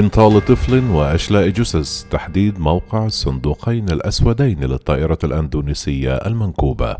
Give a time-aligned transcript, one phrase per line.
[0.00, 6.96] بنطال طفل وأشلاء جثث تحديد موقع الصندوقين الأسودين للطائرة الأندونيسية المنكوبة.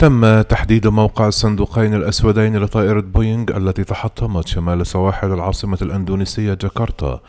[0.00, 7.20] تم تحديد موقع الصندوقين الأسودين لطائرة بوينغ التي تحطمت شمال سواحل العاصمة الأندونيسية جاكرتا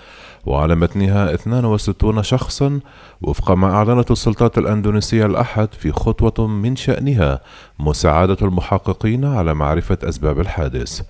[0.45, 2.79] وعلى متنها 62 شخصا
[3.21, 7.41] وفق ما أعلنت السلطات الأندونيسية الأحد في خطوة من شأنها
[7.79, 11.01] مساعدة المحققين على معرفة أسباب الحادث.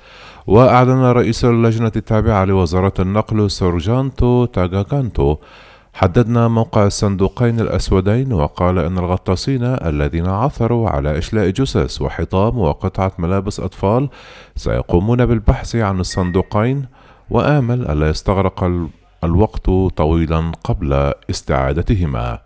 [0.47, 5.37] وأعلن رئيس اللجنة التابعة لوزارة النقل سورجانتو تاغاكانتو
[5.93, 13.59] حددنا موقع الصندوقين الأسودين وقال أن الغطاسين الذين عثروا على إشلاء جثث وحطام وقطعة ملابس
[13.59, 14.09] أطفال
[14.55, 16.85] سيقومون بالبحث عن الصندوقين
[17.29, 18.87] وآمل ألا يستغرق
[19.23, 22.39] الوقت طويلا قبل استعادتهما.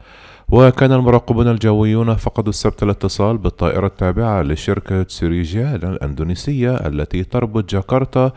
[0.52, 8.32] وكان المراقبون الجويون فقدوا السبت الاتصال بالطائرة التابعة لشركة سيريجيا الأندونيسية التي تربط جاكرتا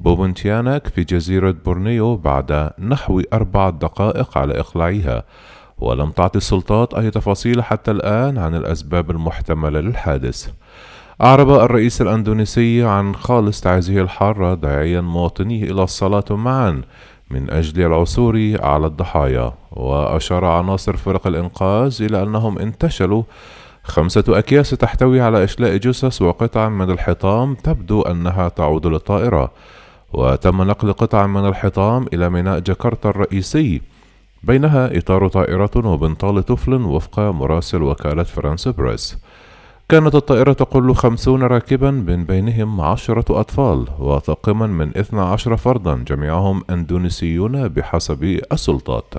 [0.00, 5.24] بوبنتياناك في جزيرة بورنيو بعد نحو أربع دقائق على إقلاعها.
[5.78, 10.48] ولم تعطي السلطات أي تفاصيل حتى الآن عن الأسباب المحتملة للحادث.
[11.22, 16.82] أعرب الرئيس الأندونيسي عن خالص تعزيه الحارة داعيا مواطنيه إلى الصلاة معا.
[17.30, 23.22] من أجل العثور على الضحايا وأشار عناصر فرق الإنقاذ إلى أنهم انتشلوا.
[23.84, 29.50] خمسة أكياس تحتوي على إشلاء جثث وقطع من الحطام تبدو أنها تعود للطائرة.
[30.12, 33.82] وتم نقل قطع من الحطام إلى ميناء جاكرتا الرئيسي.
[34.42, 39.18] بينها إطار طائرة وبنطال طفل وفق مراسل وكالة فرانس بريس.
[39.88, 46.62] كانت الطائرة تقل خمسون راكبا من بينهم عشرة أطفال وطاقما من اثنى عشر فردا جميعهم
[46.70, 49.14] أندونيسيون بحسب السلطات.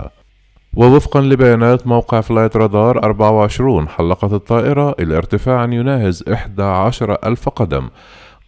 [0.76, 7.88] ووفقا لبيانات موقع فلايت رادار 24 حلقت الطائرة إلى ارتفاع يناهز 11 ألف قدم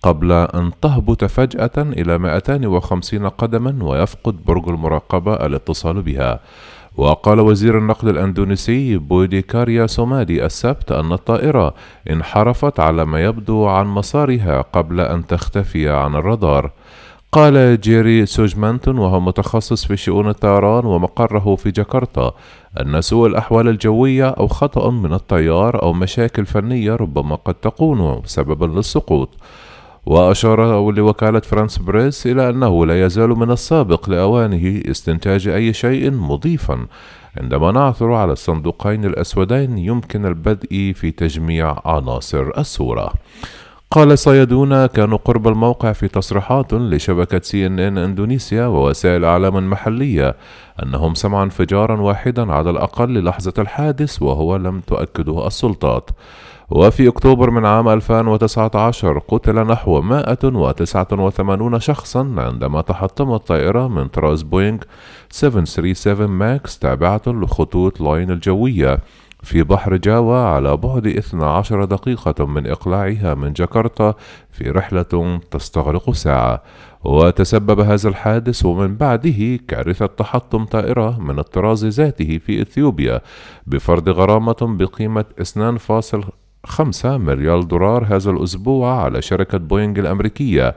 [0.03, 6.41] قبل أن تهبط فجأة إلى 250 قدما ويفقد برج المراقبة الاتصال بها.
[6.99, 11.75] وقال وزير النقل الأندونيسي بوديكاريا سومادي السبت أن الطائرة
[12.11, 16.71] انحرفت على ما يبدو عن مسارها قبل أن تختفي عن الرادار.
[17.33, 22.33] قال جيري سوجمانتون وهو متخصص في شؤون الطيران ومقره في جاكرتا
[22.81, 28.67] أن سوء الأحوال الجوية أو خطأ من الطيار أو مشاكل فنية ربما قد تكون سببا
[28.67, 29.29] للسقوط.
[30.07, 36.87] وأشار لوكالة فرانس بريس إلى أنه لا يزال من السابق لأوانه استنتاج أي شيء مضيفا
[37.41, 43.13] عندما نعثر على الصندوقين الأسودين يمكن البدء في تجميع عناصر الصورة.
[43.91, 50.37] قال صيادون كانوا قرب الموقع في تصريحات لشبكة سي إن إن إندونيسيا ووسائل إعلام محلية
[50.83, 56.11] أنهم سمعوا انفجارا واحدا على الأقل لحظة الحادث وهو لم تؤكده السلطات.
[56.71, 64.79] وفي أكتوبر من عام 2019 قتل نحو 189 شخصا عندما تحطمت طائرة من طراز بوينغ
[65.31, 68.99] 737 ماكس تابعة لخطوط لايون الجوية.
[69.43, 74.15] في بحر جاوا على بعد 12 دقيقة من إقلاعها من جاكرتا
[74.51, 76.63] في رحلة تستغرق ساعة.
[77.05, 83.21] وتسبب هذا الحادث ومن بعده كارثة تحطم طائرة من الطراز ذاته في إثيوبيا
[83.67, 86.25] بفرض غرامة بقيمة 2.5
[86.65, 90.77] خمسة مليار دولار هذا الأسبوع على شركة بوينغ الأمريكية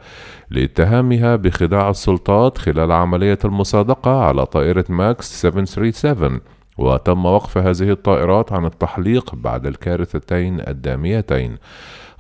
[0.50, 6.40] لاتهامها بخداع السلطات خلال عملية المصادقة على طائرة ماكس 737
[6.78, 11.58] وتم وقف هذه الطائرات عن التحليق بعد الكارثتين الداميتين.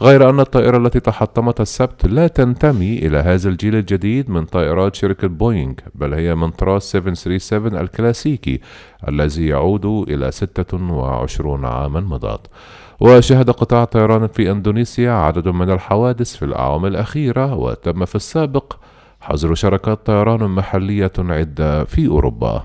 [0.01, 5.27] غير أن الطائرة التي تحطمت السبت لا تنتمي إلى هذا الجيل الجديد من طائرات شركة
[5.27, 8.61] بوينغ بل هي من طراز 737 الكلاسيكي
[9.07, 12.47] الذي يعود إلى 26 عاما مضت
[12.99, 18.73] وشهد قطاع الطيران في أندونيسيا عدد من الحوادث في الأعوام الأخيرة وتم في السابق
[19.21, 22.63] حظر شركات طيران محلية عدة في أوروبا.